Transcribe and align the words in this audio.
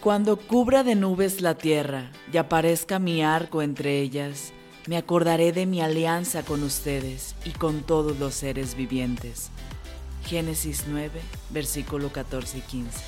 Cuando 0.00 0.38
cubra 0.38 0.82
de 0.82 0.94
nubes 0.94 1.42
la 1.42 1.56
tierra 1.56 2.10
y 2.32 2.38
aparezca 2.38 2.98
mi 2.98 3.22
arco 3.22 3.60
entre 3.60 4.00
ellas, 4.00 4.54
me 4.86 4.96
acordaré 4.96 5.52
de 5.52 5.66
mi 5.66 5.82
alianza 5.82 6.42
con 6.42 6.62
ustedes 6.62 7.34
y 7.44 7.50
con 7.50 7.82
todos 7.82 8.18
los 8.18 8.32
seres 8.34 8.74
vivientes. 8.74 9.50
Génesis 10.24 10.84
9, 10.88 11.20
versículo 11.50 12.10
14 12.10 12.58
y 12.58 12.60
15. 12.62 12.98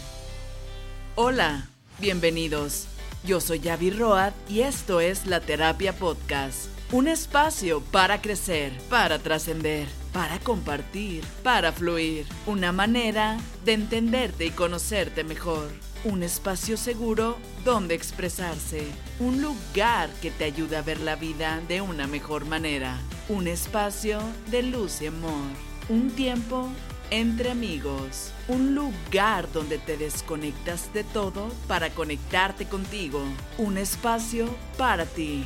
Hola, 1.14 1.66
bienvenidos. 1.98 2.88
Yo 3.24 3.40
soy 3.40 3.60
Yavi 3.60 3.92
Road 3.92 4.34
y 4.50 4.60
esto 4.60 5.00
es 5.00 5.26
La 5.26 5.40
Terapia 5.40 5.94
Podcast, 5.94 6.66
un 6.92 7.08
espacio 7.08 7.80
para 7.80 8.20
crecer, 8.20 8.70
para 8.90 9.18
trascender, 9.18 9.88
para 10.12 10.38
compartir, 10.40 11.24
para 11.42 11.72
fluir, 11.72 12.26
una 12.46 12.70
manera 12.70 13.38
de 13.64 13.72
entenderte 13.72 14.44
y 14.44 14.50
conocerte 14.50 15.24
mejor. 15.24 15.70
Un 16.04 16.24
espacio 16.24 16.76
seguro 16.76 17.36
donde 17.64 17.94
expresarse. 17.94 18.82
Un 19.20 19.40
lugar 19.40 20.10
que 20.20 20.32
te 20.32 20.42
ayude 20.42 20.76
a 20.76 20.82
ver 20.82 21.00
la 21.00 21.14
vida 21.14 21.60
de 21.68 21.80
una 21.80 22.08
mejor 22.08 22.44
manera. 22.44 22.98
Un 23.28 23.46
espacio 23.46 24.18
de 24.50 24.64
luz 24.64 25.00
y 25.00 25.06
amor. 25.06 25.44
Un 25.88 26.10
tiempo 26.10 26.68
entre 27.10 27.52
amigos. 27.52 28.32
Un 28.48 28.74
lugar 28.74 29.50
donde 29.52 29.78
te 29.78 29.96
desconectas 29.96 30.92
de 30.92 31.04
todo 31.04 31.50
para 31.68 31.90
conectarte 31.90 32.66
contigo. 32.66 33.22
Un 33.56 33.78
espacio 33.78 34.48
para 34.76 35.06
ti. 35.06 35.44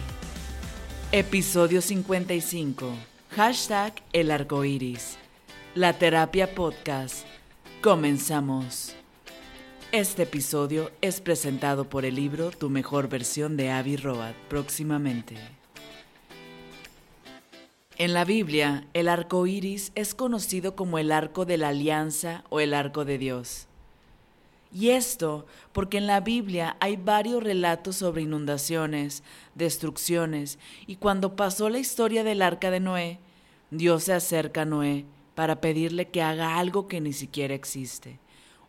Episodio 1.12 1.82
55. 1.82 2.94
Hashtag 3.36 3.92
el 4.14 4.30
arco 4.30 4.64
iris. 4.64 5.18
La 5.74 5.92
terapia 5.98 6.54
podcast. 6.54 7.26
Comenzamos. 7.82 8.96
Este 9.96 10.24
episodio 10.24 10.90
es 11.00 11.22
presentado 11.22 11.88
por 11.88 12.04
el 12.04 12.16
libro 12.16 12.50
Tu 12.50 12.68
mejor 12.68 13.08
versión 13.08 13.56
de 13.56 13.70
Avi 13.70 13.96
Road 13.96 14.34
próximamente. 14.50 15.36
En 17.96 18.12
la 18.12 18.26
Biblia, 18.26 18.86
el 18.92 19.08
arco 19.08 19.46
iris 19.46 19.92
es 19.94 20.14
conocido 20.14 20.76
como 20.76 20.98
el 20.98 21.10
arco 21.10 21.46
de 21.46 21.56
la 21.56 21.68
alianza 21.68 22.44
o 22.50 22.60
el 22.60 22.74
arco 22.74 23.06
de 23.06 23.16
Dios. 23.16 23.68
Y 24.70 24.90
esto 24.90 25.46
porque 25.72 25.96
en 25.96 26.06
la 26.06 26.20
Biblia 26.20 26.76
hay 26.80 26.96
varios 26.96 27.42
relatos 27.42 27.96
sobre 27.96 28.20
inundaciones, 28.20 29.22
destrucciones, 29.54 30.58
y 30.86 30.96
cuando 30.96 31.36
pasó 31.36 31.70
la 31.70 31.78
historia 31.78 32.22
del 32.22 32.42
arca 32.42 32.70
de 32.70 32.80
Noé, 32.80 33.18
Dios 33.70 34.04
se 34.04 34.12
acerca 34.12 34.60
a 34.60 34.66
Noé 34.66 35.06
para 35.34 35.62
pedirle 35.62 36.08
que 36.08 36.20
haga 36.20 36.58
algo 36.58 36.86
que 36.86 37.00
ni 37.00 37.14
siquiera 37.14 37.54
existe 37.54 38.18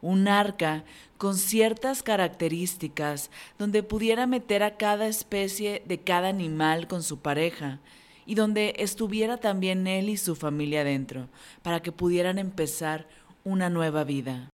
un 0.01 0.27
arca 0.27 0.83
con 1.17 1.35
ciertas 1.35 2.03
características 2.03 3.29
donde 3.57 3.83
pudiera 3.83 4.27
meter 4.27 4.63
a 4.63 4.77
cada 4.77 5.07
especie 5.07 5.81
de 5.85 5.99
cada 5.99 6.29
animal 6.29 6.87
con 6.87 7.03
su 7.03 7.19
pareja 7.19 7.79
y 8.25 8.35
donde 8.35 8.75
estuviera 8.77 9.37
también 9.37 9.87
él 9.87 10.09
y 10.09 10.17
su 10.17 10.35
familia 10.35 10.83
dentro, 10.83 11.29
para 11.63 11.81
que 11.81 11.93
pudieran 11.93 12.37
empezar 12.37 13.07
una 13.43 13.69
nueva 13.69 14.03
vida. 14.03 14.49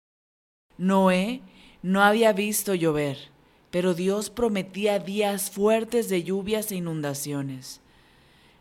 Noé 0.77 1.41
no 1.83 2.01
había 2.01 2.33
visto 2.33 2.73
llover, 2.73 3.29
pero 3.69 3.93
Dios 3.93 4.31
prometía 4.31 4.97
días 4.97 5.51
fuertes 5.51 6.09
de 6.09 6.23
lluvias 6.23 6.71
e 6.71 6.77
inundaciones. 6.77 7.79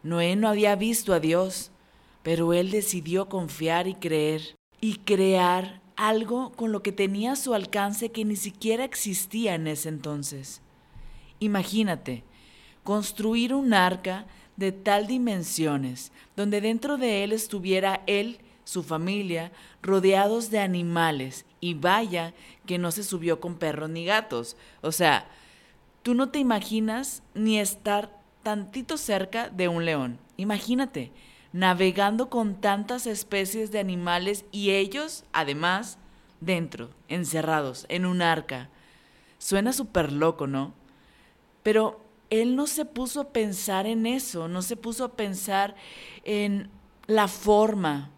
Noé 0.02 0.36
no 0.36 0.48
había 0.48 0.76
visto 0.76 1.14
a 1.14 1.20
Dios, 1.20 1.70
pero 2.22 2.52
él 2.52 2.70
decidió 2.70 3.28
confiar 3.28 3.88
y 3.88 3.94
creer 3.94 4.54
y 4.80 4.96
crear 4.98 5.80
algo 5.98 6.52
con 6.52 6.70
lo 6.70 6.80
que 6.80 6.92
tenía 6.92 7.33
a 7.33 7.36
su 7.36 7.55
alcance 7.55 8.12
que 8.12 8.24
ni 8.24 8.36
siquiera 8.36 8.84
existía 8.84 9.56
en 9.56 9.67
ese 9.67 9.89
entonces. 9.89 10.62
Imagínate, 11.40 12.23
construir 12.84 13.52
un 13.52 13.74
arca 13.74 14.24
de 14.56 14.70
tal 14.70 15.08
dimensiones, 15.08 16.12
donde 16.36 16.61
dentro 16.61 16.98
de 16.98 17.24
él 17.24 17.33
estuviera 17.33 18.05
él, 18.06 18.39
su 18.62 18.84
familia, 18.84 19.50
rodeados 19.83 20.50
de 20.50 20.61
animales, 20.61 21.45
y 21.61 21.74
vaya 21.74 22.33
que 22.64 22.78
no 22.78 22.92
se 22.92 23.02
subió 23.02 23.40
con 23.40 23.56
perros 23.56 23.90
ni 23.90 24.05
gatos. 24.05 24.56
O 24.83 24.92
sea, 24.92 25.28
tú 26.05 26.14
no 26.14 26.28
te 26.28 26.39
imaginas 26.39 27.24
ni 27.34 27.58
estar 27.58 28.17
tantito 28.44 28.98
cerca 28.98 29.48
de 29.48 29.67
un 29.67 29.84
león. 29.84 30.20
Imagínate, 30.36 31.11
navegando 31.53 32.29
con 32.29 32.61
tantas 32.61 33.07
especies 33.07 33.70
de 33.70 33.79
animales 33.79 34.45
y 34.53 34.70
ellos, 34.70 35.25
además, 35.33 35.98
dentro, 36.41 36.91
encerrados, 37.09 37.86
en 37.89 38.07
un 38.07 38.23
arca. 38.23 38.69
Suena 39.39 39.73
súper 39.73 40.13
loco, 40.13 40.47
¿no? 40.47 40.75
Pero 41.63 42.01
él 42.31 42.57
no 42.57 42.67
se 42.67 42.85
puso 42.85 43.20
a 43.20 43.29
pensar 43.33 43.86
en 43.86 44.07
eso, 44.07 44.48
no 44.48 44.63
se 44.63 44.77
puso 44.77 45.05
a 45.05 45.13
pensar 45.13 45.75
en 46.25 46.70
la 47.07 47.29
forma, 47.29 48.11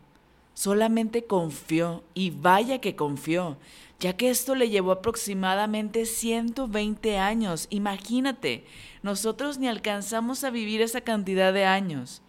solamente 0.55 1.25
confió, 1.25 2.03
y 2.15 2.31
vaya 2.31 2.81
que 2.81 2.97
confió, 2.97 3.57
ya 4.01 4.17
que 4.17 4.31
esto 4.31 4.55
le 4.55 4.71
llevó 4.71 4.93
aproximadamente 4.93 6.07
120 6.07 7.19
años. 7.19 7.67
Imagínate, 7.71 8.65
nosotros 9.03 9.59
ni 9.59 9.69
alcanzamos 9.69 10.43
a 10.43 10.51
vivir 10.51 10.81
esa 10.81 11.03
cantidad 11.03 11.53
de 11.53 11.67
años. 11.67 12.23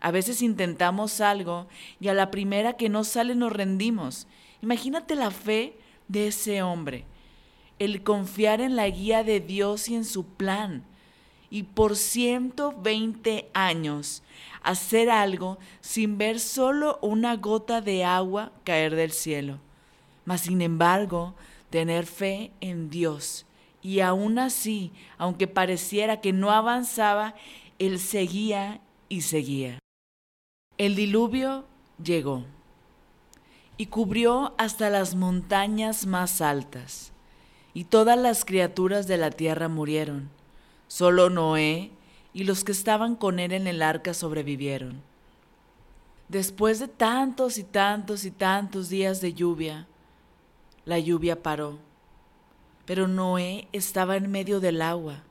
A 0.00 0.10
veces 0.10 0.42
intentamos 0.42 1.20
algo 1.20 1.66
y 2.00 2.08
a 2.08 2.14
la 2.14 2.30
primera 2.30 2.74
que 2.74 2.88
no 2.88 3.04
sale 3.04 3.34
nos 3.34 3.52
rendimos. 3.52 4.26
Imagínate 4.62 5.14
la 5.14 5.30
fe 5.30 5.76
de 6.08 6.28
ese 6.28 6.62
hombre, 6.62 7.04
el 7.78 8.02
confiar 8.02 8.60
en 8.60 8.76
la 8.76 8.88
guía 8.88 9.24
de 9.24 9.40
Dios 9.40 9.88
y 9.88 9.96
en 9.96 10.04
su 10.04 10.24
plan. 10.24 10.84
Y 11.48 11.62
por 11.62 11.96
120 11.96 13.48
años 13.54 14.22
hacer 14.62 15.10
algo 15.10 15.58
sin 15.80 16.18
ver 16.18 16.40
solo 16.40 16.98
una 17.02 17.36
gota 17.36 17.80
de 17.80 18.04
agua 18.04 18.52
caer 18.64 18.96
del 18.96 19.12
cielo. 19.12 19.58
Mas 20.24 20.42
sin 20.42 20.60
embargo, 20.60 21.34
tener 21.70 22.04
fe 22.06 22.50
en 22.60 22.90
Dios. 22.90 23.46
Y 23.80 24.00
aún 24.00 24.40
así, 24.40 24.90
aunque 25.18 25.46
pareciera 25.46 26.20
que 26.20 26.32
no 26.32 26.50
avanzaba, 26.50 27.34
Él 27.78 28.00
seguía 28.00 28.80
y 29.08 29.20
seguía. 29.20 29.78
El 30.78 30.94
diluvio 30.94 31.64
llegó 32.04 32.44
y 33.78 33.86
cubrió 33.86 34.54
hasta 34.58 34.90
las 34.90 35.14
montañas 35.14 36.04
más 36.04 36.42
altas, 36.42 37.12
y 37.72 37.84
todas 37.84 38.18
las 38.18 38.44
criaturas 38.44 39.06
de 39.06 39.16
la 39.16 39.30
tierra 39.30 39.68
murieron. 39.68 40.28
Solo 40.86 41.30
Noé 41.30 41.92
y 42.34 42.44
los 42.44 42.62
que 42.62 42.72
estaban 42.72 43.16
con 43.16 43.38
él 43.38 43.52
en 43.52 43.66
el 43.66 43.80
arca 43.80 44.12
sobrevivieron. 44.12 45.00
Después 46.28 46.78
de 46.78 46.88
tantos 46.88 47.56
y 47.56 47.64
tantos 47.64 48.26
y 48.26 48.30
tantos 48.30 48.90
días 48.90 49.22
de 49.22 49.32
lluvia, 49.32 49.86
la 50.84 50.98
lluvia 50.98 51.42
paró. 51.42 51.78
Pero 52.84 53.08
Noé 53.08 53.66
estaba 53.72 54.16
en 54.16 54.30
medio 54.30 54.60
del 54.60 54.82
agua. 54.82 55.22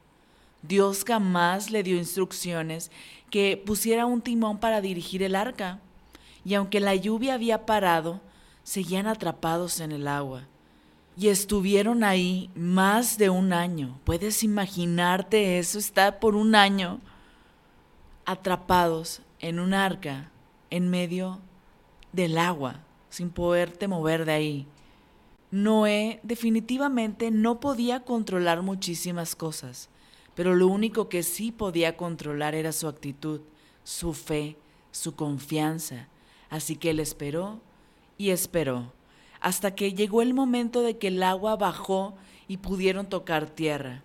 Dios 0.68 1.04
jamás 1.06 1.70
le 1.70 1.84
dio 1.84 1.98
instrucciones 1.98 2.92
que 3.30 3.62
pusiera 3.64 4.06
un 4.06 4.22
timón 4.22 4.58
para 4.58 4.82
dirigir 4.82 5.24
el 5.24 5.36
arca, 5.36 5.80
y 6.44 6.54
aunque 6.54 6.80
la 6.80 6.96
lluvia 6.96 7.34
había 7.34 7.66
parado, 7.66 8.22
seguían 8.64 9.08
atrapados 9.08 9.80
en 9.80 9.92
el 9.92 10.08
agua. 10.08 10.48
Y 11.18 11.30
estuvieron 11.30 12.04
ahí 12.04 12.50
más 12.56 13.18
de 13.18 13.30
un 13.30 13.54
año. 13.54 14.00
¿Puedes 14.04 14.44
imaginarte 14.44 15.60
eso? 15.60 15.80
Estar 15.80 16.20
por 16.20 16.36
un 16.36 16.56
año 16.56 17.00
atrapados 18.26 19.22
en 19.40 19.60
un 19.60 19.74
arca 19.74 20.30
en 20.70 20.90
medio 20.90 21.40
del 22.12 22.38
agua, 22.38 22.82
sin 23.10 23.30
poderte 23.30 23.88
mover 23.88 24.26
de 24.26 24.32
ahí. 24.34 24.68
Noé 25.52 26.20
definitivamente 26.24 27.32
no 27.32 27.60
podía 27.60 28.02
controlar 28.02 28.62
muchísimas 28.62 29.36
cosas 29.36 29.90
pero 30.36 30.54
lo 30.54 30.68
único 30.68 31.10
que 31.10 31.24
sí 31.24 31.52
podía 31.52 31.98
controlar 31.98 32.56
era 32.56 32.72
su 32.72 32.88
actitud, 32.88 33.42
su 33.84 34.14
fe, 34.14 34.58
su 34.92 35.16
confianza. 35.16 36.08
Así 36.50 36.76
que 36.76 36.92
él 36.92 37.00
esperó 37.00 37.60
y 38.18 38.30
esperó, 38.30 38.94
hasta 39.40 39.76
que 39.76 39.94
llegó 39.94 40.22
el 40.22 40.34
momento 40.34 40.82
de 40.82 40.98
que 40.98 41.08
el 41.08 41.24
agua 41.24 41.56
bajó 41.56 42.16
y 42.48 42.58
pudieron 42.58 43.08
tocar 43.08 43.50
tierra. 43.50 44.04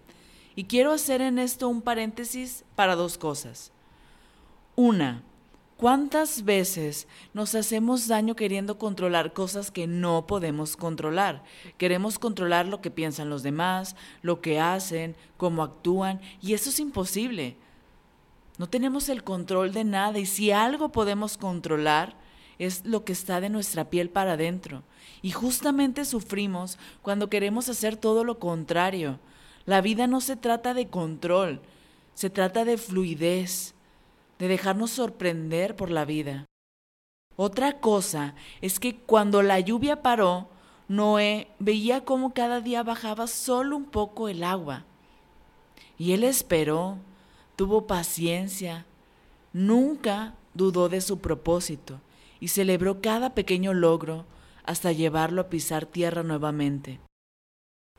Y 0.57 0.65
quiero 0.65 0.93
hacer 0.93 1.21
en 1.21 1.39
esto 1.39 1.69
un 1.69 1.83
paréntesis 1.83 2.65
para 2.75 2.97
dos 2.97 3.19
cosas. 3.19 3.73
Una, 4.77 5.23
¿Cuántas 5.81 6.45
veces 6.45 7.09
nos 7.33 7.55
hacemos 7.55 8.07
daño 8.07 8.37
queriendo 8.37 8.77
controlar 8.77 9.33
cosas 9.33 9.71
que 9.71 9.87
no 9.87 10.27
podemos 10.27 10.77
controlar? 10.77 11.43
Queremos 11.79 12.19
controlar 12.19 12.67
lo 12.67 12.83
que 12.83 12.91
piensan 12.91 13.31
los 13.31 13.43
demás, 13.43 13.97
lo 14.21 14.43
que 14.43 14.61
hacen, 14.61 15.17
cómo 15.39 15.63
actúan, 15.63 16.21
y 16.43 16.53
eso 16.53 16.69
es 16.69 16.81
imposible. 16.81 17.57
No 18.59 18.69
tenemos 18.69 19.09
el 19.09 19.25
control 19.25 19.73
de 19.73 19.85
nada 19.85 20.19
y 20.19 20.27
si 20.27 20.51
algo 20.51 20.91
podemos 20.91 21.39
controlar 21.39 22.15
es 22.59 22.85
lo 22.85 23.07
que 23.07 23.15
está 23.15 23.41
de 23.41 23.49
nuestra 23.49 23.89
piel 23.89 24.11
para 24.11 24.33
adentro. 24.35 24.83
Y 25.23 25.31
justamente 25.31 26.05
sufrimos 26.05 26.79
cuando 27.01 27.31
queremos 27.31 27.71
hacer 27.71 27.97
todo 27.97 28.23
lo 28.23 28.39
contrario. 28.39 29.19
La 29.65 29.81
vida 29.81 30.07
no 30.07 30.21
se 30.21 30.37
trata 30.37 30.75
de 30.75 30.89
control, 30.89 31.63
se 32.13 32.29
trata 32.29 32.67
de 32.67 32.77
fluidez, 32.77 33.75
de 34.41 34.49
dejarnos 34.49 34.91
sorprender 34.91 35.77
por 35.77 35.91
la 35.91 36.05
vida. 36.05 36.47
Otra 37.37 37.79
cosa 37.79 38.35
es 38.61 38.81
que 38.81 38.97
cuando 38.97 39.43
la 39.43 39.61
lluvia 39.61 40.03
paró, 40.03 40.49
Noé 40.89 41.49
veía 41.59 42.05
cómo 42.05 42.35
cada 42.35 42.61
día 42.61 42.83
bajaba 42.83 43.27
solo 43.27 43.77
un 43.77 43.85
poco 43.85 44.29
el 44.29 44.43
agua. 44.43 44.85
Y 45.99 46.13
él 46.13 46.25
esperó, 46.25 46.97
tuvo 47.55 47.87
paciencia, 47.87 48.87
nunca 49.53 50.35
dudó 50.55 50.89
de 50.89 51.03
su 51.03 51.19
propósito 51.19 52.01
y 52.41 52.49
celebró 52.49 53.03
cada 53.03 53.35
pequeño 53.35 53.75
logro 53.75 54.25
hasta 54.65 54.91
llevarlo 54.93 55.43
a 55.43 55.49
pisar 55.51 55.85
tierra 55.85 56.23
nuevamente. 56.23 56.99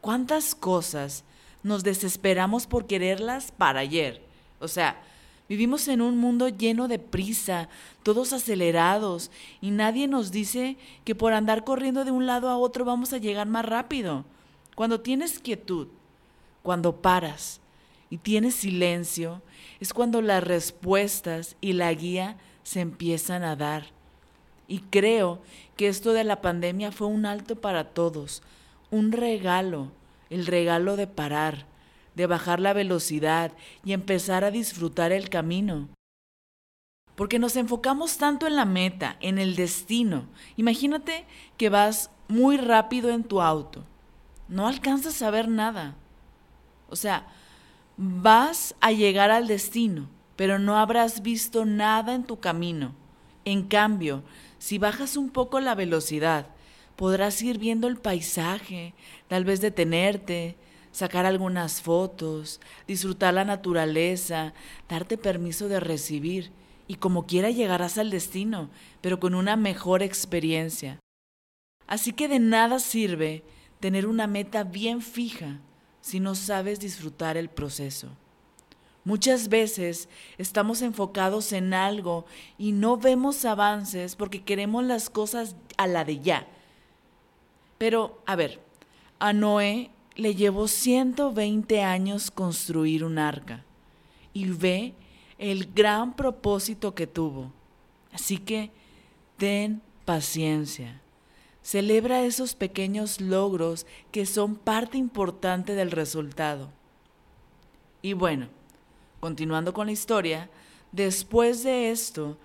¿Cuántas 0.01 0.55
cosas 0.55 1.23
nos 1.61 1.83
desesperamos 1.83 2.65
por 2.65 2.87
quererlas 2.87 3.51
para 3.51 3.81
ayer? 3.81 4.23
O 4.59 4.67
sea, 4.67 5.01
Vivimos 5.51 5.89
en 5.89 6.01
un 6.01 6.17
mundo 6.17 6.47
lleno 6.47 6.87
de 6.87 6.97
prisa, 6.97 7.67
todos 8.03 8.31
acelerados, 8.31 9.31
y 9.59 9.71
nadie 9.71 10.07
nos 10.07 10.31
dice 10.31 10.77
que 11.03 11.13
por 11.13 11.33
andar 11.33 11.65
corriendo 11.65 12.05
de 12.05 12.11
un 12.11 12.25
lado 12.25 12.47
a 12.47 12.57
otro 12.57 12.85
vamos 12.85 13.11
a 13.11 13.17
llegar 13.17 13.47
más 13.47 13.65
rápido. 13.65 14.23
Cuando 14.75 15.01
tienes 15.01 15.39
quietud, 15.39 15.89
cuando 16.63 17.01
paras 17.01 17.59
y 18.09 18.15
tienes 18.15 18.55
silencio, 18.55 19.41
es 19.81 19.93
cuando 19.93 20.21
las 20.21 20.41
respuestas 20.41 21.57
y 21.59 21.73
la 21.73 21.93
guía 21.93 22.37
se 22.63 22.79
empiezan 22.79 23.43
a 23.43 23.57
dar. 23.57 23.87
Y 24.69 24.79
creo 24.89 25.41
que 25.75 25.89
esto 25.89 26.13
de 26.13 26.23
la 26.23 26.39
pandemia 26.39 26.93
fue 26.93 27.07
un 27.07 27.25
alto 27.25 27.57
para 27.57 27.89
todos, 27.89 28.41
un 28.89 29.11
regalo, 29.11 29.91
el 30.29 30.45
regalo 30.45 30.95
de 30.95 31.07
parar 31.07 31.65
de 32.15 32.27
bajar 32.27 32.59
la 32.59 32.73
velocidad 32.73 33.53
y 33.83 33.93
empezar 33.93 34.43
a 34.43 34.51
disfrutar 34.51 35.11
el 35.11 35.29
camino. 35.29 35.89
Porque 37.15 37.39
nos 37.39 37.55
enfocamos 37.55 38.17
tanto 38.17 38.47
en 38.47 38.55
la 38.55 38.65
meta, 38.65 39.17
en 39.19 39.37
el 39.37 39.55
destino. 39.55 40.25
Imagínate 40.57 41.25
que 41.57 41.69
vas 41.69 42.09
muy 42.27 42.57
rápido 42.57 43.09
en 43.09 43.23
tu 43.23 43.41
auto. 43.41 43.83
No 44.47 44.67
alcanzas 44.67 45.21
a 45.21 45.29
ver 45.29 45.47
nada. 45.47 45.95
O 46.89 46.95
sea, 46.95 47.27
vas 47.97 48.75
a 48.81 48.91
llegar 48.91 49.31
al 49.31 49.47
destino, 49.47 50.09
pero 50.35 50.59
no 50.59 50.77
habrás 50.77 51.21
visto 51.21 51.65
nada 51.65 52.13
en 52.13 52.23
tu 52.23 52.39
camino. 52.39 52.93
En 53.45 53.67
cambio, 53.67 54.23
si 54.57 54.77
bajas 54.77 55.17
un 55.17 55.29
poco 55.29 55.59
la 55.59 55.75
velocidad, 55.75 56.47
podrás 56.95 57.41
ir 57.41 57.57
viendo 57.57 57.87
el 57.87 57.97
paisaje, 57.97 58.93
tal 59.27 59.45
vez 59.45 59.61
detenerte, 59.61 60.57
sacar 60.91 61.25
algunas 61.25 61.81
fotos, 61.81 62.59
disfrutar 62.87 63.33
la 63.33 63.45
naturaleza, 63.45 64.53
darte 64.89 65.17
permiso 65.17 65.67
de 65.67 65.79
recibir 65.79 66.51
y 66.87 66.95
como 66.95 67.25
quiera 67.25 67.49
llegarás 67.49 67.97
al 67.97 68.09
destino, 68.09 68.69
pero 68.99 69.19
con 69.19 69.35
una 69.35 69.55
mejor 69.55 70.03
experiencia. 70.03 70.99
Así 71.87 72.13
que 72.13 72.27
de 72.27 72.39
nada 72.39 72.79
sirve 72.79 73.43
tener 73.79 74.05
una 74.07 74.27
meta 74.27 74.63
bien 74.63 75.01
fija 75.01 75.59
si 76.01 76.19
no 76.19 76.35
sabes 76.35 76.79
disfrutar 76.79 77.37
el 77.37 77.49
proceso. 77.49 78.09
Muchas 79.03 79.49
veces 79.49 80.09
estamos 80.37 80.81
enfocados 80.81 81.53
en 81.53 81.73
algo 81.73 82.25
y 82.57 82.71
no 82.71 82.97
vemos 82.97 83.45
avances 83.45 84.15
porque 84.15 84.43
queremos 84.43 84.83
las 84.83 85.09
cosas 85.09 85.55
a 85.77 85.87
la 85.87 86.05
de 86.05 86.19
ya. 86.19 86.47
Pero, 87.79 88.21
a 88.27 88.35
ver, 88.35 88.59
a 89.17 89.33
Noé 89.33 89.89
le 90.15 90.35
llevó 90.35 90.67
120 90.67 91.81
años 91.81 92.31
construir 92.31 93.03
un 93.03 93.17
arca 93.17 93.63
y 94.33 94.45
ve 94.45 94.93
el 95.37 95.71
gran 95.73 96.15
propósito 96.15 96.93
que 96.93 97.07
tuvo. 97.07 97.51
Así 98.11 98.37
que 98.37 98.71
ten 99.37 99.81
paciencia. 100.05 101.01
Celebra 101.63 102.23
esos 102.23 102.55
pequeños 102.55 103.21
logros 103.21 103.85
que 104.11 104.25
son 104.25 104.55
parte 104.55 104.97
importante 104.97 105.75
del 105.75 105.91
resultado. 105.91 106.69
Y 108.01 108.13
bueno, 108.13 108.47
continuando 109.19 109.73
con 109.73 109.85
la 109.85 109.91
historia, 109.91 110.49
después 110.91 111.63
de 111.63 111.91
esto, 111.91 112.37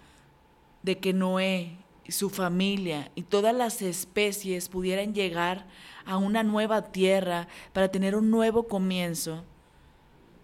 de 0.82 0.98
que 0.98 1.12
Noé 1.12 1.78
su 2.12 2.30
familia 2.30 3.10
y 3.14 3.22
todas 3.22 3.54
las 3.54 3.82
especies 3.82 4.68
pudieran 4.68 5.14
llegar 5.14 5.66
a 6.04 6.16
una 6.16 6.42
nueva 6.42 6.92
tierra 6.92 7.48
para 7.72 7.88
tener 7.88 8.14
un 8.14 8.30
nuevo 8.30 8.68
comienzo, 8.68 9.44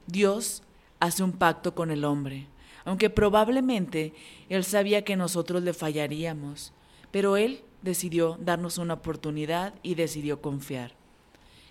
Dios 0.07 0.63
hace 1.01 1.23
un 1.23 1.33
pacto 1.33 1.75
con 1.75 1.91
el 1.91 2.05
hombre, 2.05 2.47
aunque 2.85 3.11
probablemente 3.11 4.13
Él 4.49 4.65
sabía 4.65 5.05
que 5.05 5.17
nosotros 5.17 5.63
le 5.63 5.73
fallaríamos, 5.73 6.73
pero 7.11 7.37
Él 7.37 7.63
decidió 7.83 8.37
darnos 8.41 8.79
una 8.79 8.95
oportunidad 8.95 9.75
y 9.83 9.95
decidió 9.95 10.41
confiar. 10.41 10.95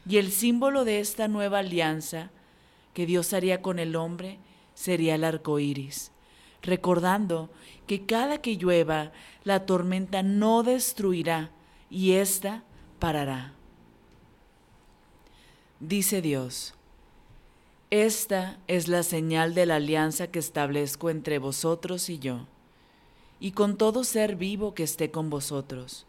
Y 0.08 0.18
el 0.18 0.32
símbolo 0.32 0.86
de 0.86 1.00
esta 1.00 1.28
nueva 1.28 1.60
alianza 1.60 2.32
que 2.94 3.06
Dios 3.06 3.34
haría 3.34 3.62
con 3.62 3.80
el 3.80 3.96
hombre 3.96 4.40
sería 4.74 5.16
el 5.16 5.24
arco 5.24 5.60
iris, 5.60 6.12
recordando 6.62 7.50
que 7.88 8.06
cada 8.06 8.40
que 8.40 8.58
llueva, 8.58 9.12
la 9.44 9.66
tormenta 9.66 10.24
no 10.24 10.64
destruirá 10.64 11.52
y 11.90 12.14
ésta 12.14 12.64
parará. 13.00 13.54
Dice 15.80 16.22
Dios, 16.22 16.76
esta 17.90 18.60
es 18.68 18.88
la 18.88 19.04
señal 19.04 19.54
de 19.54 19.66
la 19.66 19.76
alianza 19.76 20.28
que 20.28 20.40
establezco 20.40 21.10
entre 21.10 21.40
vosotros 21.40 22.10
y 22.10 22.20
yo, 22.20 22.48
y 23.40 23.52
con 23.52 23.78
todo 23.78 24.04
ser 24.04 24.36
vivo 24.36 24.74
que 24.74 24.84
esté 24.84 25.12
con 25.12 25.30
vosotros. 25.30 26.06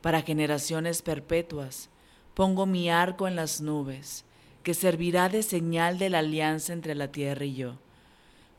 Para 0.00 0.22
generaciones 0.22 1.00
perpetuas 1.00 1.88
pongo 2.34 2.66
mi 2.66 2.90
arco 2.90 3.26
en 3.26 3.36
las 3.36 3.60
nubes, 3.60 4.24
que 4.62 4.74
servirá 4.74 5.28
de 5.28 5.42
señal 5.42 5.98
de 5.98 6.10
la 6.10 6.18
alianza 6.18 6.72
entre 6.72 6.94
la 6.94 7.10
tierra 7.10 7.44
y 7.44 7.54
yo. 7.54 7.78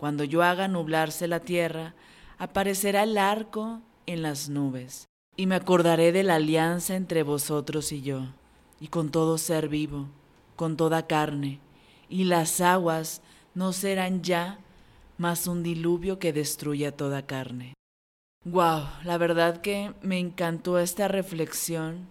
Cuando 0.06 0.24
yo 0.24 0.44
haga 0.44 0.68
nublarse 0.68 1.28
la 1.28 1.40
tierra, 1.40 1.96
aparecerá 2.38 3.02
el 3.02 3.18
arco 3.18 3.82
en 4.06 4.22
las 4.22 4.50
nubes, 4.50 5.08
y 5.36 5.48
me 5.48 5.56
acordaré 5.56 6.12
de 6.12 6.22
la 6.22 6.36
alianza 6.36 6.96
entre 6.96 7.24
vosotros 7.24 7.92
y 7.92 8.04
yo, 8.04 8.28
y 8.80 8.90
con 8.90 9.10
todo 9.10 9.40
ser 9.40 9.68
vivo 9.68 10.06
con 10.56 10.78
toda 10.78 11.08
carne, 11.08 11.60
y 12.08 12.26
las 12.26 12.62
aguas 12.62 13.24
no 13.56 13.74
serán 13.74 14.22
ya 14.22 14.60
más 15.18 15.48
un 15.48 15.64
diluvio 15.64 16.20
que 16.20 16.34
destruya 16.34 16.96
toda 16.96 17.26
carne. 17.26 17.74
Wow, 18.44 18.84
la 19.06 19.18
verdad 19.18 19.62
que 19.62 19.96
me 20.04 20.20
encantó 20.20 20.78
esta 20.78 21.08
reflexión, 21.08 22.08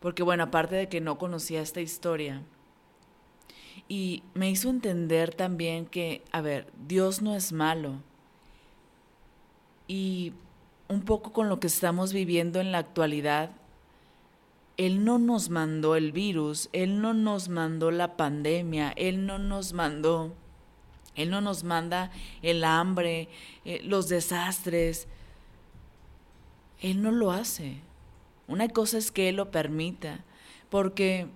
porque 0.00 0.24
bueno, 0.24 0.42
aparte 0.42 0.74
de 0.74 0.88
que 0.88 1.00
no 1.00 1.18
conocía 1.18 1.62
esta 1.62 1.80
historia, 1.80 2.42
y 3.90 4.22
me 4.34 4.48
hizo 4.48 4.70
entender 4.70 5.34
también 5.34 5.84
que, 5.84 6.22
a 6.30 6.40
ver, 6.40 6.72
Dios 6.86 7.22
no 7.22 7.34
es 7.34 7.52
malo. 7.52 7.94
Y 9.88 10.32
un 10.86 11.02
poco 11.02 11.32
con 11.32 11.48
lo 11.48 11.58
que 11.58 11.66
estamos 11.66 12.12
viviendo 12.12 12.60
en 12.60 12.70
la 12.70 12.78
actualidad, 12.78 13.50
él 14.76 15.04
no 15.04 15.18
nos 15.18 15.50
mandó 15.50 15.96
el 15.96 16.12
virus, 16.12 16.70
Él 16.72 17.02
no 17.02 17.14
nos 17.14 17.48
mandó 17.48 17.90
la 17.90 18.16
pandemia, 18.16 18.92
Él 18.94 19.26
no 19.26 19.40
nos 19.40 19.72
mandó, 19.72 20.34
Él 21.16 21.30
no 21.30 21.40
nos 21.40 21.64
manda 21.64 22.12
el 22.42 22.62
hambre, 22.62 23.28
eh, 23.64 23.80
los 23.82 24.08
desastres. 24.08 25.08
Él 26.80 27.02
no 27.02 27.10
lo 27.10 27.32
hace. 27.32 27.80
Una 28.46 28.68
cosa 28.68 28.98
es 28.98 29.10
que 29.10 29.28
Él 29.28 29.36
lo 29.36 29.50
permita, 29.50 30.24
porque 30.70 31.26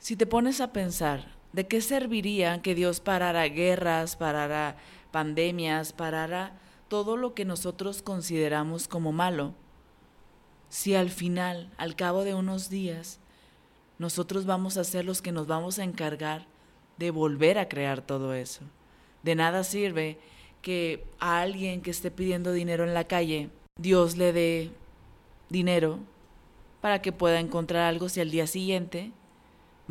si 0.00 0.16
te 0.16 0.26
pones 0.26 0.60
a 0.60 0.72
pensar, 0.72 1.28
¿de 1.52 1.68
qué 1.68 1.80
serviría 1.80 2.60
que 2.60 2.74
Dios 2.74 2.98
parara 2.98 3.44
guerras, 3.44 4.16
parara 4.16 4.76
pandemias, 5.12 5.92
parara 5.92 6.58
todo 6.88 7.16
lo 7.16 7.34
que 7.34 7.44
nosotros 7.44 8.02
consideramos 8.02 8.88
como 8.88 9.12
malo? 9.12 9.54
si 10.70 10.94
al 10.94 11.10
final, 11.10 11.68
al 11.76 11.96
cabo 11.96 12.24
de 12.24 12.32
unos 12.32 12.70
días, 12.70 13.18
nosotros 13.98 14.46
vamos 14.46 14.78
a 14.78 14.84
ser 14.84 15.04
los 15.04 15.20
que 15.20 15.32
nos 15.32 15.46
vamos 15.46 15.78
a 15.78 15.84
encargar 15.84 16.46
de 16.96 17.10
volver 17.10 17.58
a 17.58 17.68
crear 17.68 18.00
todo 18.00 18.32
eso. 18.32 18.62
De 19.22 19.34
nada 19.34 19.64
sirve 19.64 20.18
que 20.62 21.04
a 21.18 21.40
alguien 21.40 21.82
que 21.82 21.90
esté 21.90 22.10
pidiendo 22.10 22.52
dinero 22.52 22.84
en 22.84 22.94
la 22.94 23.04
calle, 23.04 23.50
Dios 23.76 24.16
le 24.16 24.32
dé 24.32 24.70
dinero 25.48 25.98
para 26.80 27.02
que 27.02 27.12
pueda 27.12 27.40
encontrar 27.40 27.82
algo 27.82 28.08
si 28.08 28.20
al 28.20 28.30
día 28.30 28.46
siguiente 28.46 29.12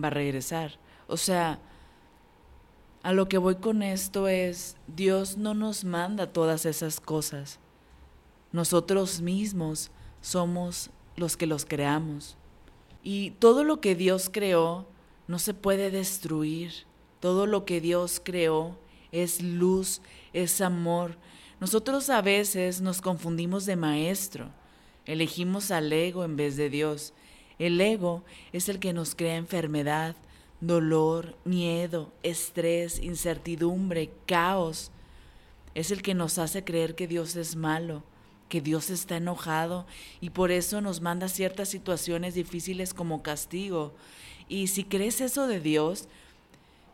va 0.02 0.08
a 0.08 0.12
regresar. 0.12 0.80
O 1.08 1.18
sea, 1.18 1.60
a 3.04 3.14
lo 3.14 3.30
que 3.30 3.38
voy 3.38 3.56
con 3.56 3.82
esto 3.82 4.28
es, 4.28 4.76
Dios 4.88 5.38
no 5.38 5.54
nos 5.54 5.84
manda 5.84 6.34
todas 6.34 6.66
esas 6.66 7.00
cosas. 7.00 7.60
Nosotros 8.52 9.22
mismos 9.22 9.92
somos 10.22 10.90
los 11.16 11.38
que 11.38 11.48
los 11.48 11.66
creamos. 11.66 12.36
Y 13.04 13.32
todo 13.32 13.64
lo 13.64 13.80
que 13.80 13.96
Dios 13.96 14.30
creó 14.32 14.88
no 15.28 15.40
se 15.40 15.54
puede 15.54 15.92
destruir. 15.92 16.74
Todo 17.20 17.46
lo 17.46 17.66
que 17.66 17.82
Dios 17.82 18.22
creó 18.24 18.78
es 19.12 19.42
luz, 19.42 20.02
es 20.34 20.62
amor. 20.62 21.18
Nosotros 21.60 22.10
a 22.10 22.22
veces 22.22 22.82
nos 22.82 23.02
confundimos 23.02 23.66
de 23.66 23.76
maestro. 23.76 24.50
Elegimos 25.06 25.72
al 25.72 25.92
ego 25.92 26.24
en 26.24 26.36
vez 26.36 26.56
de 26.56 26.70
Dios. 26.70 27.14
El 27.60 27.80
ego 27.82 28.24
es 28.54 28.70
el 28.70 28.80
que 28.80 28.94
nos 28.94 29.16
crea 29.16 29.36
enfermedad, 29.36 30.16
dolor, 30.62 31.36
miedo, 31.44 32.12
estrés, 32.24 33.00
incertidumbre, 33.00 34.12
caos. 34.26 34.92
Es 35.76 35.92
el 35.92 36.02
que 36.02 36.14
nos 36.16 36.38
hace 36.38 36.64
creer 36.64 36.96
que 36.96 37.08
Dios 37.08 37.36
es 37.36 37.58
malo, 37.58 38.04
que 38.48 38.62
Dios 38.62 38.90
está 38.90 39.18
enojado 39.18 39.86
y 40.22 40.32
por 40.32 40.52
eso 40.52 40.80
nos 40.80 41.02
manda 41.02 41.28
ciertas 41.28 41.68
situaciones 41.68 42.34
difíciles 42.34 42.94
como 42.94 43.22
castigo. 43.22 43.94
Y 44.48 44.68
si 44.68 44.86
crees 44.86 45.20
eso 45.20 45.46
de 45.46 45.60
Dios, 45.60 46.08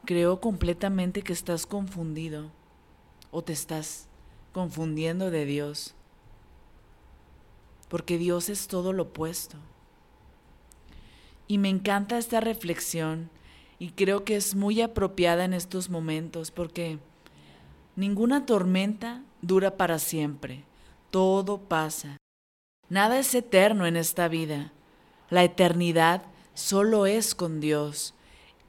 creo 0.05 0.41
completamente 0.41 1.21
que 1.21 1.33
estás 1.33 1.67
confundido 1.67 2.51
o 3.31 3.43
te 3.43 3.53
estás 3.53 4.07
confundiendo 4.51 5.29
de 5.29 5.45
Dios. 5.45 5.93
Porque 7.87 8.17
Dios 8.17 8.49
es 8.49 8.67
todo 8.67 8.93
lo 8.93 9.03
opuesto. 9.03 9.57
Y 11.47 11.57
me 11.57 11.69
encanta 11.69 12.17
esta 12.17 12.39
reflexión 12.39 13.29
y 13.77 13.91
creo 13.91 14.23
que 14.23 14.35
es 14.35 14.55
muy 14.55 14.81
apropiada 14.81 15.45
en 15.45 15.53
estos 15.53 15.89
momentos 15.89 16.51
porque 16.51 16.99
ninguna 17.95 18.45
tormenta 18.45 19.21
dura 19.41 19.77
para 19.77 19.99
siempre. 19.99 20.63
Todo 21.11 21.59
pasa. 21.59 22.17
Nada 22.89 23.19
es 23.19 23.33
eterno 23.35 23.85
en 23.85 23.95
esta 23.95 24.27
vida. 24.27 24.71
La 25.29 25.43
eternidad 25.43 26.23
solo 26.53 27.05
es 27.05 27.35
con 27.35 27.59
Dios. 27.59 28.13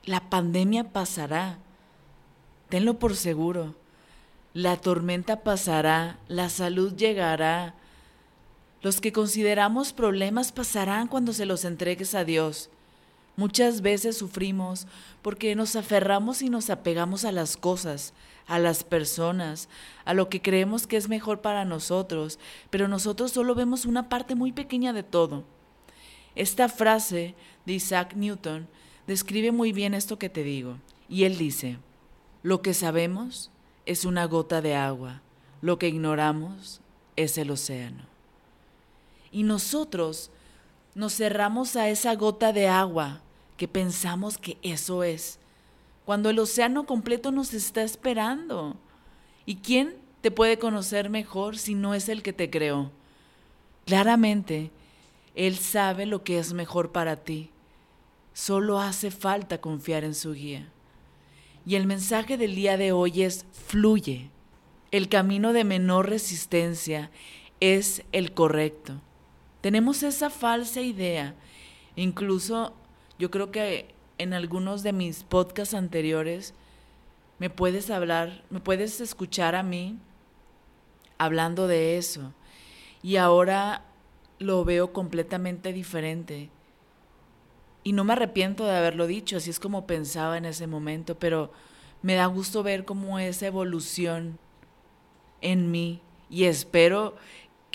La 0.05 0.29
pandemia 0.29 0.93
pasará. 0.93 1.59
Tenlo 2.69 2.99
por 2.99 3.17
seguro. 3.17 3.75
La 4.55 4.77
tormenta 4.79 5.43
pasará, 5.43 6.19
la 6.29 6.49
salud 6.49 6.95
llegará, 6.97 7.75
los 8.83 9.01
que 9.01 9.13
consideramos 9.13 9.93
problemas 9.93 10.53
pasarán 10.53 11.09
cuando 11.09 11.33
se 11.33 11.47
los 11.47 11.65
entregues 11.65 12.15
a 12.15 12.25
Dios. 12.25 12.71
Muchas 13.37 13.83
veces 13.83 14.17
sufrimos 14.17 14.87
porque 15.23 15.55
nos 15.55 15.77
aferramos 15.77 16.41
y 16.41 16.49
nos 16.49 16.71
apegamos 16.71 17.25
a 17.25 17.33
las 17.33 17.57
cosas, 17.57 18.15
a 18.47 18.59
las 18.59 18.85
personas, 18.85 19.69
a 20.05 20.15
lo 20.15 20.29
que 20.29 20.41
creemos 20.41 20.87
que 20.87 20.97
es 20.97 21.09
mejor 21.09 21.43
para 21.43 21.65
nosotros, 21.65 22.39
pero 22.71 22.89
nosotros 22.89 23.33
solo 23.33 23.55
vemos 23.55 23.85
una 23.85 24.09
parte 24.09 24.35
muy 24.35 24.53
pequeña 24.53 24.93
de 24.93 25.03
todo. 25.03 25.45
Esta 26.35 26.69
frase 26.69 27.35
de 27.67 27.73
Isaac 27.75 28.15
Newton 28.15 28.69
describe 29.07 29.53
muy 29.53 29.73
bien 29.73 29.95
esto 29.95 30.19
que 30.19 30.29
te 30.29 30.43
digo, 30.43 30.79
y 31.09 31.25
él 31.25 31.39
dice, 31.39 31.79
lo 32.43 32.63
que 32.63 32.75
sabemos 32.75 33.51
es 33.85 34.05
una 34.05 34.25
gota 34.27 34.61
de 34.61 34.75
agua, 34.75 35.23
lo 35.61 35.79
que 35.79 35.89
ignoramos 35.89 36.81
es 37.17 37.37
el 37.39 37.51
océano. 37.51 38.16
Y 39.37 39.43
nosotros 39.43 40.31
nos 40.95 41.15
cerramos 41.15 41.77
a 41.77 41.91
esa 41.91 42.15
gota 42.15 42.55
de 42.55 42.69
agua 42.69 43.21
que 43.59 43.69
pensamos 43.69 44.39
que 44.39 44.57
eso 44.63 45.05
es, 45.05 45.39
cuando 46.07 46.31
el 46.31 46.39
océano 46.39 46.87
completo 46.87 47.31
nos 47.33 47.53
está 47.53 47.83
esperando. 47.83 48.79
¿Y 49.45 49.57
quién 49.57 49.99
te 50.23 50.31
puede 50.31 50.59
conocer 50.59 51.11
mejor 51.11 51.59
si 51.59 51.75
no 51.75 51.93
es 51.93 52.09
el 52.09 52.23
que 52.23 52.33
te 52.33 52.49
creó? 52.49 52.91
Claramente, 53.85 54.71
Él 55.35 55.59
sabe 55.59 56.07
lo 56.07 56.25
que 56.25 56.39
es 56.39 56.55
mejor 56.55 56.91
para 56.91 57.17
ti. 57.17 57.51
Solo 58.33 58.81
hace 58.81 59.11
falta 59.11 59.61
confiar 59.61 60.03
en 60.03 60.15
su 60.15 60.33
guía. 60.33 60.67
Y 61.67 61.75
el 61.75 61.87
mensaje 61.87 62.39
del 62.39 62.55
día 62.55 62.79
de 62.79 62.93
hoy 62.93 63.23
es 63.23 63.45
fluye. 63.67 64.31
El 64.93 65.11
camino 65.11 65.53
de 65.53 65.65
menor 65.65 66.09
resistencia 66.09 67.11
es 67.61 68.03
el 68.13 68.33
correcto. 68.33 69.03
Tenemos 69.67 70.05
esa 70.05 70.31
falsa 70.31 70.81
idea. 70.81 71.35
Incluso 71.97 72.73
yo 73.19 73.33
creo 73.33 73.51
que 73.51 73.97
en 74.17 74.33
algunos 74.33 74.85
de 74.85 74.93
mis 74.93 75.25
podcasts 75.25 75.75
anteriores 75.75 76.55
me 77.41 77.51
puedes 77.51 77.91
hablar, 77.91 78.45
me 78.49 78.61
puedes 78.61 79.01
escuchar 79.01 79.57
a 79.57 79.65
mí 79.65 79.99
hablando 81.19 81.67
de 81.67 81.99
eso. 81.99 82.33
Y 83.03 83.17
ahora 83.17 83.83
lo 84.39 84.65
veo 84.65 84.93
completamente 84.93 85.73
diferente. 85.73 86.49
Y 87.83 87.91
no 87.91 88.05
me 88.05 88.13
arrepiento 88.13 88.67
de 88.67 88.77
haberlo 88.77 89.09
dicho, 89.09 89.39
así 89.39 89.51
es 89.51 89.59
como 89.59 89.85
pensaba 89.85 90.39
en 90.39 90.45
ese 90.45 90.69
momento, 90.69 91.19
pero 91.19 91.51
me 92.03 92.15
da 92.15 92.27
gusto 92.27 92.63
ver 92.63 92.85
cómo 92.85 93.19
esa 93.19 93.49
evolución 93.49 94.39
en 95.41 95.73
mí 95.73 96.03
y 96.31 96.45
espero 96.45 97.17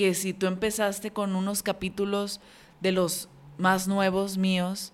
que 0.02 0.16
si 0.16 0.34
tú 0.34 0.48
empezaste 0.48 1.12
con 1.12 1.36
unos 1.36 1.62
capítulos 1.62 2.40
de 2.80 2.92
los 2.92 3.30
más 3.60 3.88
nuevos 3.88 4.36
míos, 4.36 4.94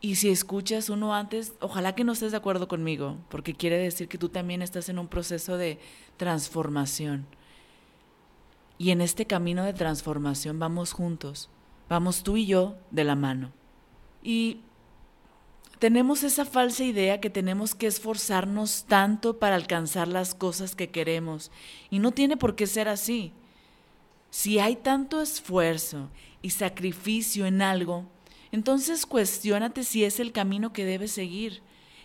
y 0.00 0.14
si 0.14 0.30
escuchas 0.30 0.88
uno 0.88 1.14
antes, 1.14 1.52
ojalá 1.60 1.94
que 1.94 2.02
no 2.02 2.12
estés 2.12 2.30
de 2.30 2.38
acuerdo 2.38 2.68
conmigo, 2.68 3.18
porque 3.28 3.52
quiere 3.52 3.76
decir 3.76 4.08
que 4.08 4.16
tú 4.16 4.30
también 4.30 4.62
estás 4.62 4.88
en 4.88 4.98
un 4.98 5.08
proceso 5.08 5.58
de 5.58 5.78
transformación. 6.16 7.26
Y 8.78 8.92
en 8.92 9.02
este 9.02 9.26
camino 9.26 9.62
de 9.62 9.74
transformación 9.74 10.58
vamos 10.58 10.94
juntos, 10.94 11.50
vamos 11.90 12.22
tú 12.22 12.38
y 12.38 12.46
yo 12.46 12.78
de 12.90 13.04
la 13.04 13.14
mano. 13.14 13.52
Y 14.22 14.60
tenemos 15.78 16.22
esa 16.22 16.46
falsa 16.46 16.82
idea 16.82 17.20
que 17.20 17.28
tenemos 17.28 17.74
que 17.74 17.88
esforzarnos 17.88 18.86
tanto 18.88 19.38
para 19.38 19.56
alcanzar 19.56 20.08
las 20.08 20.34
cosas 20.34 20.74
que 20.74 20.88
queremos, 20.88 21.50
y 21.90 21.98
no 21.98 22.12
tiene 22.12 22.38
por 22.38 22.56
qué 22.56 22.66
ser 22.66 22.88
así. 22.88 23.34
Si 24.32 24.58
hay 24.58 24.76
tanto 24.76 25.20
esfuerzo 25.20 26.08
y 26.40 26.48
sacrificio 26.48 27.44
en 27.44 27.60
algo, 27.60 28.06
entonces 28.50 29.04
cuestiónate 29.04 29.84
si 29.84 30.04
es 30.04 30.20
el 30.20 30.32
camino 30.32 30.72
que 30.72 30.86
debes 30.86 31.12
seguir. 31.12 31.60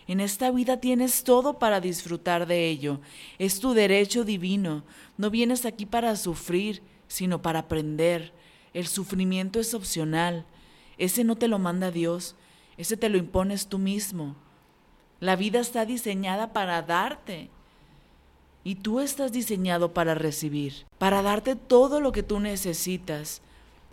En 0.07 0.19
esta 0.19 0.51
vida 0.51 0.81
tienes 0.81 1.23
todo 1.23 1.57
para 1.57 1.79
disfrutar 1.79 2.45
de 2.45 2.67
ello. 2.67 2.99
Es 3.39 3.61
tu 3.61 3.71
derecho 3.71 4.25
divino. 4.25 4.83
No 5.15 5.29
vienes 5.29 5.65
aquí 5.65 5.85
para 5.85 6.17
sufrir, 6.17 6.83
sino 7.07 7.41
para 7.41 7.59
aprender. 7.59 8.33
El 8.73 8.87
sufrimiento 8.87 9.61
es 9.61 9.73
opcional. 9.73 10.45
Ese 10.97 11.23
no 11.23 11.37
te 11.37 11.47
lo 11.47 11.59
manda 11.59 11.91
Dios, 11.91 12.35
ese 12.75 12.97
te 12.97 13.07
lo 13.07 13.17
impones 13.17 13.67
tú 13.67 13.77
mismo. 13.77 14.35
La 15.21 15.37
vida 15.37 15.61
está 15.61 15.85
diseñada 15.85 16.51
para 16.51 16.81
darte 16.81 17.49
y 18.67 18.75
tú 18.75 18.99
estás 18.99 19.31
diseñado 19.31 19.93
para 19.93 20.13
recibir, 20.13 20.73
para 20.97 21.21
darte 21.21 21.55
todo 21.55 22.01
lo 22.01 22.11
que 22.11 22.21
tú 22.21 22.41
necesitas. 22.41 23.41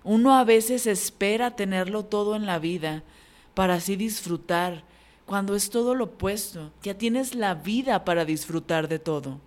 Uno 0.03 0.35
a 0.35 0.43
veces 0.43 0.89
espera 0.89 1.55
tenerlo 1.55 2.07
todo 2.07 2.35
en 2.35 2.45
la 2.45 2.59
vida 2.59 3.05
para 3.55 3.75
así 3.75 3.95
disfrutar, 3.95 4.83
cuando 5.27 5.55
es 5.55 5.71
todo 5.71 5.95
lo 5.95 6.07
opuesto. 6.07 6.73
Ya 6.83 6.99
tienes 6.99 7.37
la 7.37 7.55
vida 7.55 8.05
para 8.05 8.25
disfrutar 8.25 8.89
de 8.89 8.99
todo. 8.99 9.39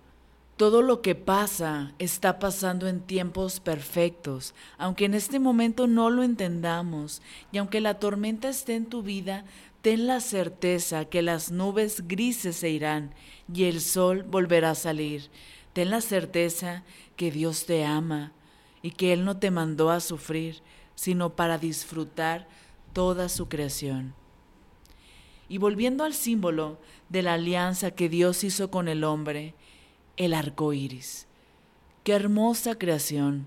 Todo 0.56 0.80
lo 0.80 1.02
que 1.02 1.14
pasa 1.14 1.92
está 1.98 2.38
pasando 2.38 2.88
en 2.88 3.00
tiempos 3.00 3.60
perfectos, 3.60 4.54
aunque 4.78 5.04
en 5.04 5.12
este 5.12 5.38
momento 5.38 5.86
no 5.86 6.08
lo 6.08 6.22
entendamos, 6.22 7.20
y 7.52 7.58
aunque 7.58 7.82
la 7.82 7.98
tormenta 8.00 8.48
esté 8.48 8.76
en 8.76 8.86
tu 8.86 9.02
vida, 9.02 9.44
ten 9.82 10.06
la 10.06 10.20
certeza 10.20 11.04
que 11.04 11.22
las 11.22 11.50
nubes 11.50 12.06
grises 12.06 12.56
se 12.56 12.70
irán 12.70 13.14
y 13.52 13.64
el 13.64 13.80
sol 13.80 14.22
volverá 14.22 14.70
a 14.70 14.74
salir. 14.74 15.30
Ten 15.72 15.90
la 15.90 16.00
certeza 16.00 16.84
que 17.16 17.30
Dios 17.30 17.66
te 17.66 17.84
ama 17.84 18.32
y 18.82 18.92
que 18.92 19.12
Él 19.12 19.24
no 19.24 19.38
te 19.38 19.50
mandó 19.50 19.90
a 19.90 20.00
sufrir, 20.00 20.62
sino 20.94 21.36
para 21.36 21.58
disfrutar 21.58 22.48
toda 22.92 23.28
su 23.28 23.48
creación. 23.48 24.14
Y 25.48 25.58
volviendo 25.58 26.04
al 26.04 26.14
símbolo 26.14 26.78
de 27.08 27.22
la 27.22 27.34
alianza 27.34 27.92
que 27.92 28.08
Dios 28.08 28.44
hizo 28.44 28.70
con 28.70 28.88
el 28.88 29.04
hombre, 29.04 29.54
el 30.16 30.34
arco 30.34 30.72
iris. 30.72 31.26
Qué 32.04 32.12
hermosa 32.12 32.76
creación, 32.76 33.46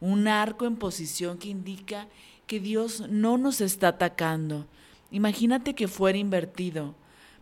un 0.00 0.28
arco 0.28 0.66
en 0.66 0.76
posición 0.76 1.38
que 1.38 1.48
indica 1.48 2.08
que 2.46 2.60
Dios 2.60 3.04
no 3.08 3.38
nos 3.38 3.60
está 3.60 3.88
atacando, 3.88 4.66
Imagínate 5.10 5.74
que 5.74 5.88
fuera 5.88 6.18
invertido. 6.18 6.94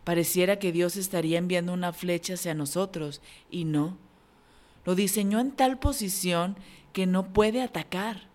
Pareciera 0.03 0.57
que 0.59 0.71
Dios 0.71 0.95
estaría 0.97 1.37
enviando 1.37 1.73
una 1.73 1.93
flecha 1.93 2.33
hacia 2.33 2.53
nosotros 2.53 3.21
y 3.51 3.65
no. 3.65 3.97
Lo 4.85 4.95
diseñó 4.95 5.39
en 5.39 5.51
tal 5.51 5.77
posición 5.77 6.55
que 6.93 7.05
no 7.05 7.31
puede 7.31 7.61
atacar. 7.61 8.27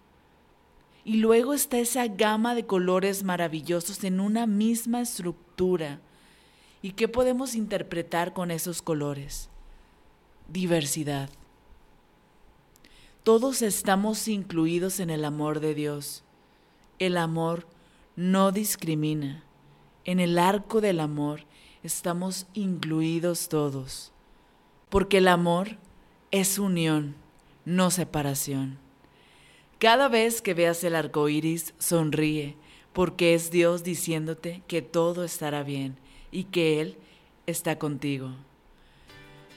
Y 1.04 1.16
luego 1.16 1.52
está 1.52 1.78
esa 1.78 2.06
gama 2.06 2.54
de 2.54 2.64
colores 2.64 3.24
maravillosos 3.24 4.04
en 4.04 4.20
una 4.20 4.46
misma 4.46 5.00
estructura. 5.00 6.00
¿Y 6.80 6.92
qué 6.92 7.08
podemos 7.08 7.54
interpretar 7.54 8.32
con 8.32 8.50
esos 8.50 8.82
colores? 8.82 9.48
Diversidad. 10.48 11.28
Todos 13.22 13.62
estamos 13.62 14.28
incluidos 14.28 15.00
en 15.00 15.10
el 15.10 15.24
amor 15.24 15.60
de 15.60 15.74
Dios. 15.74 16.24
El 16.98 17.16
amor 17.16 17.66
no 18.16 18.52
discrimina. 18.52 19.44
En 20.04 20.20
el 20.20 20.38
arco 20.38 20.80
del 20.80 21.00
amor 21.00 21.40
estamos 21.82 22.46
incluidos 22.54 23.48
todos. 23.48 24.12
Porque 24.88 25.18
el 25.18 25.28
amor 25.28 25.76
es 26.30 26.58
unión, 26.58 27.16
no 27.64 27.90
separación. 27.90 28.78
Cada 29.78 30.08
vez 30.08 30.40
que 30.40 30.54
veas 30.54 30.84
el 30.84 30.94
arco 30.94 31.28
iris, 31.28 31.74
sonríe, 31.78 32.56
porque 32.92 33.34
es 33.34 33.50
Dios 33.50 33.82
diciéndote 33.82 34.62
que 34.68 34.82
todo 34.82 35.24
estará 35.24 35.62
bien 35.62 35.96
y 36.30 36.44
que 36.44 36.80
Él 36.80 36.96
está 37.46 37.78
contigo. 37.78 38.30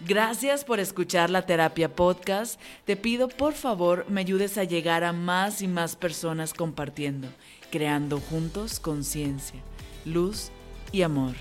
Gracias 0.06 0.64
por 0.64 0.80
escuchar 0.80 1.32
la 1.32 1.48
terapia 1.48 1.96
podcast. 1.96 2.60
Te 2.86 2.96
pido 2.96 3.30
por 3.30 3.54
favor 3.54 4.06
me 4.10 4.22
ayudes 4.22 4.58
a 4.58 4.64
llegar 4.64 5.04
a 5.04 5.12
más 5.12 5.62
y 5.64 5.68
más 5.68 5.96
personas 5.96 6.54
compartiendo, 6.54 7.30
creando 7.72 8.20
juntos 8.20 8.80
conciencia, 8.80 9.60
luz 10.06 10.52
y 10.92 11.02
amor. 11.02 11.34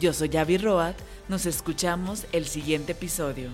Yo 0.00 0.12
soy 0.12 0.28
Yavi 0.28 0.58
Roat, 0.58 0.96
nos 1.28 1.46
escuchamos 1.46 2.26
el 2.32 2.46
siguiente 2.46 2.92
episodio. 2.92 3.50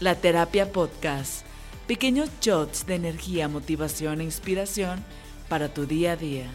La 0.00 0.16
terapia 0.16 0.72
podcast, 0.72 1.44
pequeños 1.86 2.30
shots 2.40 2.86
de 2.86 2.96
energía, 2.96 3.48
motivación 3.48 4.20
e 4.20 4.24
inspiración 4.24 5.04
para 5.48 5.72
tu 5.72 5.86
día 5.86 6.12
a 6.12 6.16
día. 6.16 6.50